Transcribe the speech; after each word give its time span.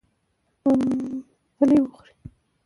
ممپلي 0.63 1.77
و 1.81 1.85
خورئ. 1.93 2.13